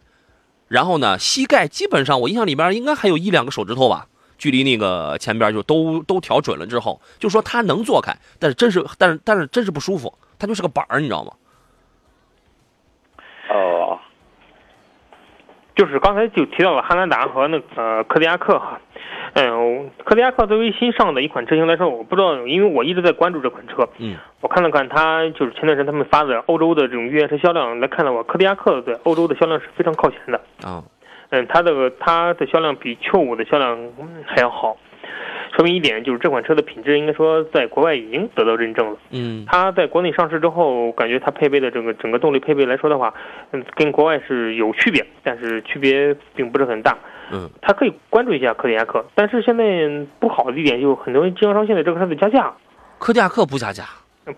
[0.69, 4.07] 然后呢，膝盖基本上我印象里边应该还有一两个手指头吧，
[4.37, 11.33] 距离那个前边就都都调准了之后，就说它能坐开，但是真是但是但是真是不舒服，它就是个板儿，你知道吗？
[13.57, 13.99] 哦，
[15.75, 18.81] 就是刚才就提到了汉兰达和那个呃柯迪亚克哈，
[19.35, 30.83] 嗯，柯迪亚克作为新上的一款车型来说，我不知道，因为我一直在关注这款车，嗯，我看了看它就是前段时间他们发的欧洲的这种越野车销量来看的话，柯迪亚克在欧洲的销量是非常靠前的，啊，
[31.31, 34.77] 嗯，它的它的销量比 Q 五的销量嗯还要好，
[35.57, 38.97] 说明一点就是这款车的品质应该说在国外已经得到认证了。
[39.11, 43.14] 嗯它在国内上市之后，感觉它配备的整个整个动力配备来说的话，
[43.53, 46.97] 嗯，跟国外是有区别，但是区别并不是很大。
[47.33, 49.64] 嗯，它可以关注一下柯迪亚克，但是现在
[50.21, 52.53] 不好的一点就是很多经销商现在这个车子加价，
[52.99, 53.85] 柯迪亚克不加价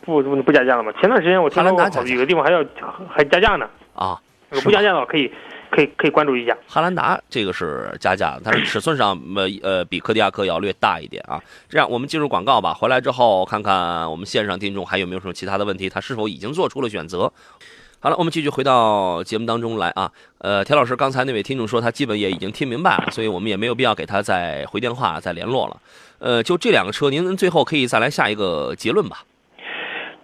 [0.04, 0.92] 不不不加价了吗？
[1.00, 1.72] 前段时间我听说
[2.06, 2.64] 有的地方还要
[3.08, 4.16] 还加价呢，啊。
[4.64, 5.30] 不加价的话可以
[5.70, 6.56] 可以可以关注一下。
[6.66, 11.40] 汉兰达这个是加价的，但是尺寸上呃呃比柯迪亚克要略大一点啊。
[11.68, 17.32] 这样我们进入广告吧，回来之后看看我们线上听众还有没有什么其他的问题，他是否已经做出了选择。
[18.00, 20.10] 好了，我们继续回到节目当中来啊。
[20.38, 25.76] 呃，田老师刚才那位听众说他基本也已经听明白了，所以我们也没有必要给他再回电话再联络了。
[26.20, 29.24] 呃，就这两个车，您最后可以再来下一个结论吧。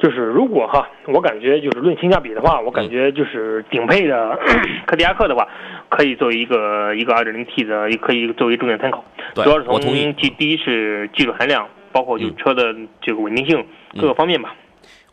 [0.05, 4.39] 就是如果哈，我感觉就是论性价比的话，我嗯感觉就是顶配的
[4.87, 5.49] 柯迪亚克的话，
[5.89, 9.03] 可以作为一个一个 2.0T 的，也可以作为重点参考。
[9.35, 13.65] 对主要是我同意从技第一是技术含量，包括就嗯车的这个稳定性
[13.99, 14.55] 各个方面吧。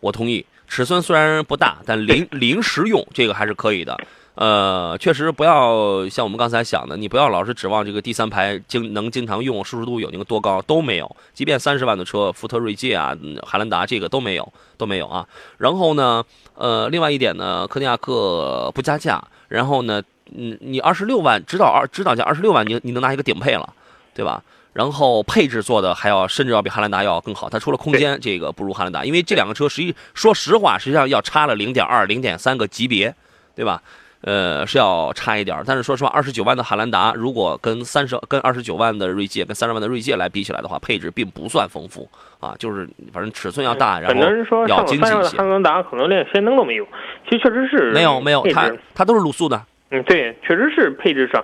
[0.01, 3.97] 我同意，尺寸虽然不大，但临临时用这个还是可以的。
[4.35, 11.15] 呃，确实不要像我们刚才想的，你不要老是指望这个第三排经能经常用，舒适度有那个多高都没有。
[11.33, 15.27] 即便三十万的车，福特锐界啊、嗯汉兰达这个都没有，都没有啊。
[15.57, 16.23] 然后呢，
[16.55, 20.01] 呃，另外一点呢，科迪亚克不加价，然后呢，
[20.33, 23.73] 嗯，你二十六万指导二指导价二十六万，你你能拿一个顶配了，
[24.15, 24.41] 对吧？
[24.71, 33.13] 然后配置做的还要甚至要比汉兰达要更好，它除了空间这个不如汉兰达，因为这两个车实际说实话，实际上要差了零点二、零点三个级别，
[33.53, 33.83] 对吧？
[34.21, 42.07] 呃，是要差一点，但是说实话，二十九万的汉兰达如果跟三十跟二十九万的锐界跟三十万的锐界来比起来的话，配置并不算丰富
[42.39, 45.49] 啊，就是反正尺寸要大，然后要经济汉。
[45.49, 46.85] 兰达可能连氙灯都没有，
[47.25, 51.43] 其实确实是没有没有，它它都是卤素的，嗯，对，确实是配置上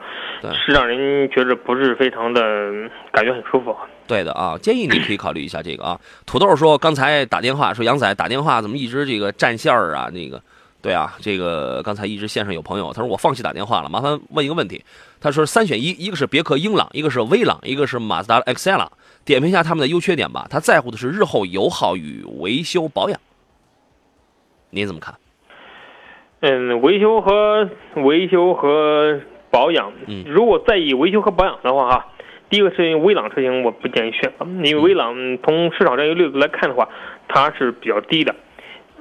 [0.53, 2.41] 是让人觉着不是非常的
[3.11, 3.75] 感觉很舒服。
[4.07, 5.99] 对的啊，建议你可以考虑一下这个啊。
[6.25, 10.09] 土豆说刚才打电话说杨仔打电话怎么一直这个占线儿啊？
[10.13, 10.41] 那个，
[10.81, 14.83] 对啊，这个刚才一直线上有朋友，他说我放弃打电话了，麻烦问一个问题。
[15.19, 18.87] 他说三选一，一个是别克英朗，一个是威朗，一个是马自达的 XL，
[19.25, 20.47] 点评一下他们的优缺点吧。
[20.49, 23.19] 他在乎的是日后油耗与维修保养。
[24.69, 25.15] 您怎么看？
[26.41, 32.05] 嗯，维修和维修和保养，嗯如果在意维修和保养的话哈，
[32.49, 34.31] 第一个是威朗车型，我不建议选，
[34.63, 36.87] 因为威朗从市场占有率来看的话，
[37.27, 38.35] 它是比较低的。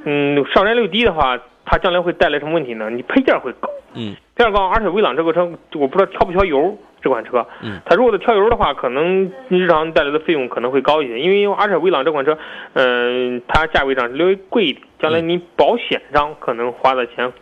[0.04, 2.88] 嗯，市场占有率低的话，它将来会带来什么问题呢？
[2.88, 4.14] 你配件会高，嗯。
[4.34, 7.80] 配件高，而且威朗这个车我不知道挑不挑油，这款车，嗯。
[7.84, 12.38] 它如果它挑油的话，可能日常带来的费用可能会高一些，因为而且威朗这款车，
[12.74, 17.32] 嗯、它价位上略微贵一点，将来你保险上可能花的钱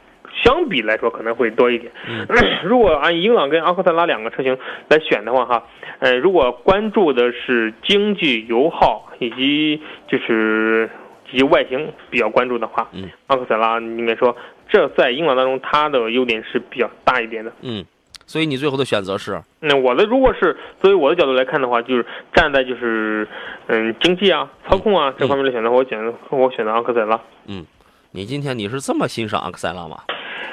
[0.42, 1.92] 相比来说可能会多一点。
[2.08, 2.26] 嗯。
[2.64, 4.56] 如果按英朗跟阿克特拉两个车型
[4.88, 5.64] 来选的话，哈，
[5.98, 11.03] 呃，如果关注的是经济、油耗以及就是以
[11.36, 14.36] 及外形比较关注的话，嗯，昂克赛拉应该说
[14.68, 17.52] 这在英朗当中它的优点是比较大一点的。
[17.62, 17.84] 嗯，
[18.26, 23.28] 所以你最后的选择是，那我的如果是作为我的角度来看的话，就是站在就是
[23.66, 27.20] 嗯经济啊、操控啊这方面的选择，我选择我选择昂克赛拉。
[27.46, 27.64] 嗯
[28.12, 29.98] 你今天你是这么欣赏昂克赛拉吗？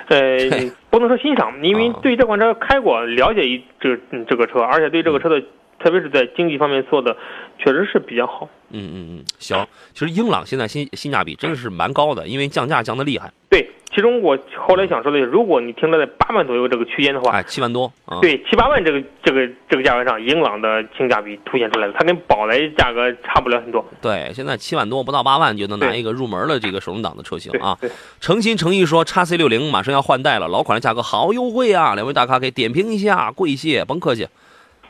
[0.10, 0.20] 呃，
[0.90, 5.42] 不能说欣赏，因为啊对这款车开过，了解一这嗯这个车，而且对这个车的，
[5.84, 7.16] 特别是在经济方面做的，
[7.58, 8.48] 确实是比较好。
[8.74, 9.68] 嗯嗯嗯，行。
[9.94, 18.20] 其实英朗现在性性价比真的是蛮高的，因为降价降的厉害，对，其中我后来想说的是，如果你停留在八万左右这个区间的话，哎，七万多啊。
[18.22, 23.86] 对七八万这个这个这个价位上，英朗的性价比凸显出来了，它跟宝来价格差不了很多。
[24.02, 27.78] 对，现在七万多不到八万就能拿一个入门的这个手动挡的车型啊。
[28.22, 31.94] 诚心诚意说，叉 C 六零马上要换代了，老款的价格好优惠啊！
[31.96, 34.26] 两位大咖给点评一下，贵谢，甭客气。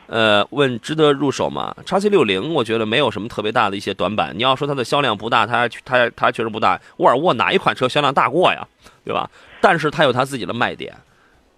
[0.06, 1.74] 呃，问值得入手吗？
[1.86, 4.32] 叉 C 六零，我觉得没有什么特别大的一些短板。
[4.36, 6.80] 你要说它的销量不大，它它它确实不大。
[6.98, 8.66] 沃尔沃哪一款车销量大过呀？
[9.04, 9.30] 对吧？
[9.60, 10.94] 但是它有它自己的卖点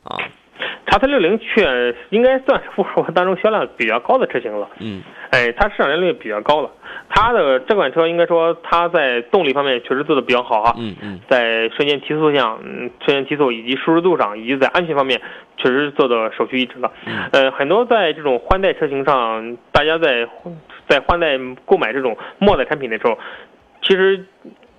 [0.02, 0.16] 啊。
[0.86, 4.68] 叉 C 六零确应该算是沃尔沃当中销量比较高的车型了。
[4.80, 6.70] 嗯哎，它市场占有率比较高了。
[7.08, 10.74] 它的这款车应该说它在动力方面确实做的比较好哈。
[10.78, 15.20] 嗯嗯在瞬间提速上，嗯，瞬间提速以及舒适度上，以及在安全方面，
[15.56, 16.92] 确实做的首屈一指了。
[17.06, 20.28] 嗯呃，很多在这种换代车型上，大家在
[20.88, 23.18] 在换代购买这种末代产品的时候，
[23.82, 24.24] 其实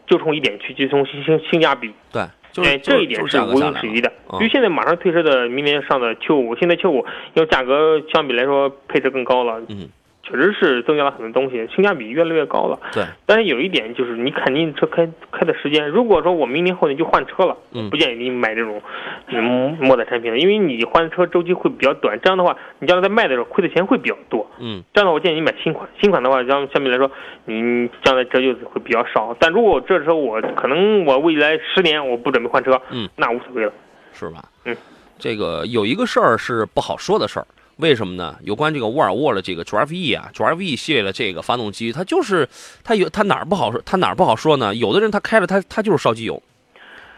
[0.07, 1.93] 就冲一点去，就从性性性价比。
[2.13, 2.31] 对，就是、
[2.63, 4.09] 哎，这一点是是毋庸置疑的。
[4.09, 9.87] 嗯因为现在马上推迟的明年上的 Q 五，现在 Q 五因为价格相比来说配置更高了，嗯，
[10.25, 12.79] 确实是增加了很多东西，性价比越来越高了。
[12.91, 18.81] 对，但是有一点就是，你肯定车开开的时间，如果说我明年后年就换车了，嗯不建议你买这种
[19.27, 24.49] 嗯末代产品了，因为你换车周期会比较短，这样的话，你将来在卖的时候亏的钱会比较多。
[24.59, 25.87] 嗯这样的话，我建议你买新款。
[26.01, 27.11] 新款的话，相相对来说，
[27.45, 29.35] 你将来折旧会比较少。
[29.39, 33.71] 但如果这时候我可能我未来十年我不准备换车，嗯，那无所谓了。
[34.11, 34.43] 是吧？
[34.65, 34.75] 嗯，
[35.19, 37.45] 这个有一个事儿是不好说的事儿，
[37.77, 38.35] 为什么呢？
[38.41, 42.47] 有关这个沃尔沃的这个 Drive E 啊，Drive E 系列的这个发动机，它就是
[42.83, 44.73] 它有它哪儿不好说，它哪儿不好说呢？
[44.73, 46.41] 有的人他开着它它就是烧机油，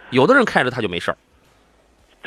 [0.09, 1.17] 有的人开着它就没事儿。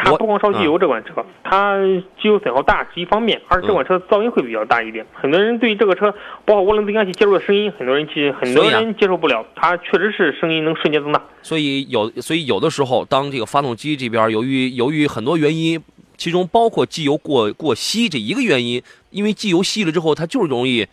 [0.06, 1.76] 我它不光烧机油这款车，它
[2.22, 5.04] 机油损耗大是一方面，而这款车噪音会比较大一点。
[5.12, 6.10] 很多人对这个车，
[6.46, 9.44] 包括涡轮增压器介入的声音，很多人接很多人接受不了。
[9.54, 11.20] 它确实是声音能瞬间增大。
[11.42, 15.82] 所以有所以有的时候，当这个发动机这边由于由于很多原因，
[16.20, 20.86] 其中包括机油过过稀这一个原因，因为机油稀了之后，它就是容易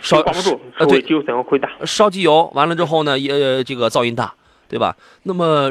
[0.00, 1.70] 烧挂不住，呃对机油损耗会大。
[1.86, 4.34] 烧机油，完了之后呢，也呃这个噪音大，
[4.68, 4.96] 对吧？
[5.22, 5.70] 那么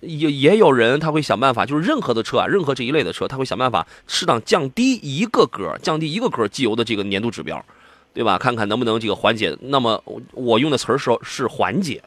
[0.00, 7.64] 也也有人他会想办法，就是任何的车啊，任何这一类的车，他会想办法适当降低一个格，降低一个格机油的这个粘度指标，
[8.12, 8.36] 对吧？
[8.36, 9.56] 看看能不能这个缓解。
[9.62, 12.02] 那么我我用的词儿是是缓解，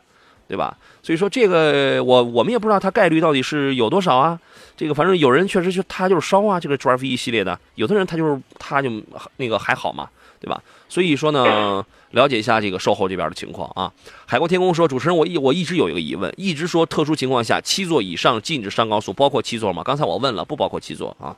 [0.48, 0.78] 对吧？
[1.02, 4.40] 所以说这个我我们也不知道它概率到底是有多少啊。
[4.76, 8.90] 这个反正有人确实就他就是烧啊，这个 Drive 系列的，有的人他就是他就
[9.38, 10.10] 那个还好嘛，
[10.40, 10.62] 对吧？
[10.90, 13.92] 所以说呢，了解一下这个售后这边的情况啊。
[14.26, 19.84] 海阔天空说，主持人我一我一直有一个疑问，一直说特殊情况下七座以上禁止上高速，包括七座吗？
[19.84, 21.38] 刚才我问了，不包括七座啊。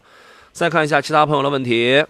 [0.51, 2.05] 再看一下其他朋友的问题。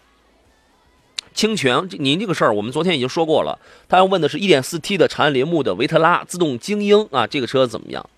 [1.34, 3.60] 清泉，您这个事儿我们昨天已经说过了。
[3.90, 8.10] 他要问的是 1.4T 的长安铃木的维特拉自动精英啊，这个车怎么样？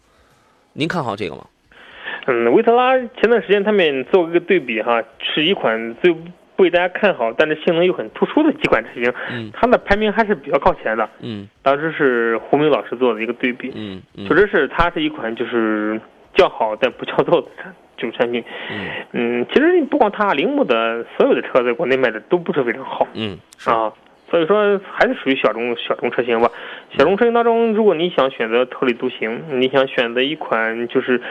[0.74, 1.48] 您看好这个吗？
[2.28, 11.08] 嗯，维特拉前段时间他们做过一个对比哈，是一款最不被大家看好，但是性能又很突出的几款车型，嗯它的排名还是比较靠前的。
[11.22, 16.00] 嗯当时是胡明老师做的一个对比，嗯嗯确实是它是一款就是
[16.34, 18.44] 叫好但不叫座的产这种产品。
[18.72, 23.94] 嗯嗯，其实不光它，铃木的所有的车在国内卖的都不是非常好嗯，啊，
[24.30, 26.52] 所以说还是属于小众小众车型吧。
[26.98, 31.22] 小众车型当中，如果你想选择特立独行，你想选择一款就是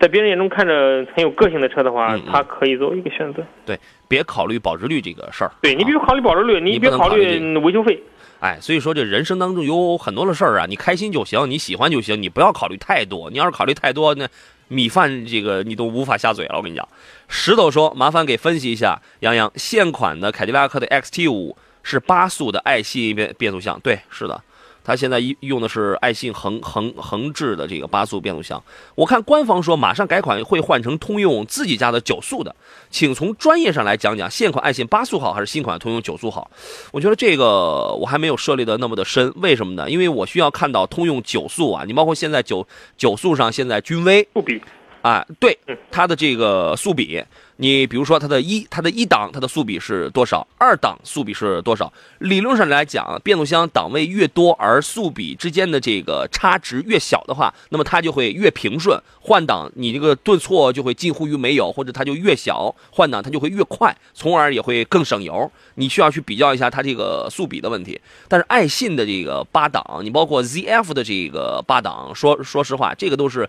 [0.00, 3.42] 在别人眼中看着很有个性的车的话嗯，嗯它可以作为一个选择。
[3.64, 3.78] 对
[4.08, 5.50] 别考虑保值率这个事儿。
[5.62, 8.02] 对你啊别考虑保值率，你你别考虑维修费。
[8.40, 13.30] 哎，所以说这人生当中有很多的事儿啊，你开心就行，你喜欢就行，你不要考虑太多。
[13.30, 14.26] 你要是考虑太多，那
[14.68, 16.56] 米饭这个你都无法下嘴了。
[16.56, 16.88] 我跟你讲，
[17.28, 24.42] 石头说，麻烦给分析一下，杨洋，现款的凯迪拉克的 XT 五是八速的爱信变变速箱，对，是的。
[24.82, 28.60] 它现在一用的是爱信横横横置的这个八速变速箱，
[28.94, 32.56] 我看官方说马上改款会换成通用自己家的九速的，
[32.90, 36.50] 请从专业上来讲讲现款爱信八速好还是新款通用九速好？
[36.92, 39.88] 我觉得这个我还没有涉猎的那么的深，为什么呢？
[39.88, 42.66] 因为我需要看到通用九速啊，你包括现在九
[42.96, 44.60] 九速上现在君威不比，
[45.02, 47.22] 啊，对嗯它的这个速比，
[47.56, 51.90] 你比如说它的一它的一档它的速比是多少，二档速比是多少？
[52.18, 65.50] 理论上来讲，变速箱档位越多，而速比之间的这个差值越小的话，那么它就会越平顺，换挡你这个顿挫就会近乎于没有，或者它就越小，换挡它就会越快，从而也会更省油。
[65.76, 67.98] 你需要去比较一下它这个速比的问题。
[68.28, 73.48] 但是爱信的这个八档，你包括 ZF 的这个八档，说说实话，这个都是，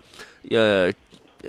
[0.50, 0.90] 呃。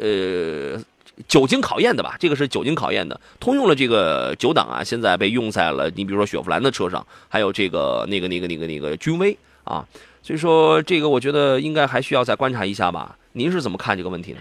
[0.00, 0.80] 呃，
[1.28, 3.20] 久经考验的吧，这个是久经考验的。
[3.38, 9.84] 通用的这个九档啊，现在被用在了你比如说雪佛兰的车上，还有这个那个那个那个那个君威啊，
[10.22, 13.16] 所以说这个我觉得应该还需要再观察一下吧。
[13.32, 14.38] 您是怎么看这个问题呢？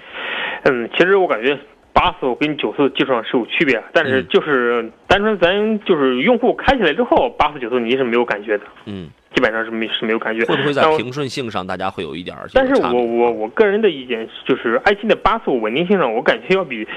[0.64, 1.58] 嗯，其实我感觉
[1.94, 10.46] 八速跟九速技术上是有区别，但是嗯就是单纯咱就是用户开起来之后，八速九速你是没有感觉的，嗯，基本上是没是没有感觉。
[10.46, 12.82] 会不会在平顺性上大家会有一点儿但是？
[12.82, 16.88] 我我我个人的意见就是，爱信的八速稳定性上，我感觉要比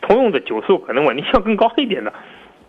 [0.00, 2.12] 通用的九速可能稳定性要更高一点的。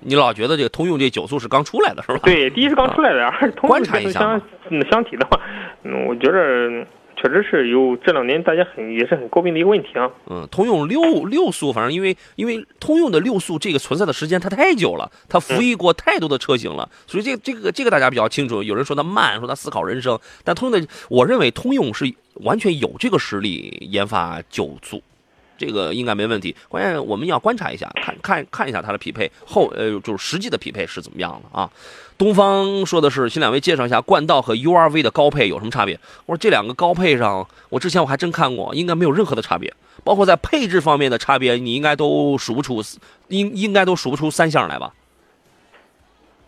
[0.02, 2.20] 你老觉得这个通用这九速是刚出来的是吧？
[2.24, 4.40] 对，第一是刚出来的，二是通观察一下
[4.70, 5.38] 嗯相提的话，
[5.84, 6.40] 嗯，我觉着
[6.70, 6.86] 嗯
[7.22, 10.10] 确实是有这两年大家很也是很诟病的一个问题啊。
[10.30, 18.64] 嗯，通用六六速，反正因为因为通用的六速这个存在的时间它太久了，它服役过太多的车型了，所以这这个这个大家比较清楚。
[18.64, 22.06] 有人说它慢，说它思考人生，但通用的，我认为通用是
[22.36, 25.04] 完全有这个实力研发九速。
[25.60, 31.70] 这个应该没问题，关键我们要观察一下，看看看一下它的匹配后，呃，就是实际的匹配是怎么样的啊？
[32.18, 36.00] 东方说的是，请两位介绍一下冠道和 URV 的高配有什么差别？
[36.26, 42.82] 我说这两个高配上，我之前我还真看过，应该没有任何的差别，包括在配置方面的差别，你应该都数不出，
[43.28, 44.94] 应应该都数不出三项来吧？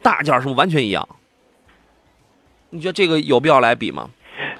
[0.01, 1.07] 大件是不是完全一样？
[2.72, 4.09] 你觉得这个有必要来比吗？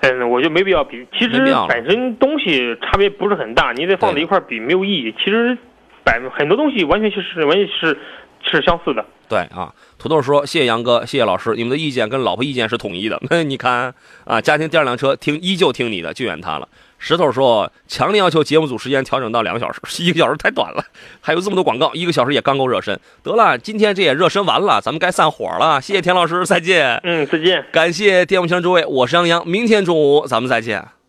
[0.02, 1.08] 嗯，我就没必要比。
[1.18, 5.14] 其实本身东西差别不是很大，你得放在一块比没有意义。
[5.18, 5.58] 其实
[6.04, 7.98] 百很多东西完全是完全是
[8.44, 9.06] 是相似的。
[9.30, 13.18] 对啊，土豆说：“谢谢杨哥，谢谢老师，你们的意见跟老婆意见是统一的。
[13.30, 13.94] 那 你看
[14.26, 16.68] 啊，家庭第二辆车听依旧听你的，就怨他了。”
[17.04, 20.86] 石头说：“强烈要求节目组时间调整到两个小时， 一个小时太短了，
[21.20, 22.98] 还有这么多广告，一个小时也刚够热身。
[23.24, 25.82] 得了，今天这也热身完了，咱们该散伙了。
[25.82, 27.02] 谢谢田老师，再见。
[27.04, 27.66] 嗯，再见。
[27.72, 31.01] 感谢电幕前诸位，我是杨洋，明天中午咱们再见。